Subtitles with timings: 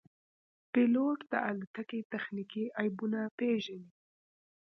[0.71, 3.89] پیلوټ د الوتکې تخنیکي عیبونه پېژني.